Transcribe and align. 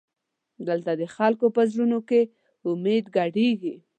دلته 0.67 0.91
د 1.01 1.03
خلکو 1.15 1.45
په 1.55 1.61
زړونو 1.71 1.99
کې 2.09 2.21
امید 2.71 3.05
ګډېږي. 3.17 3.75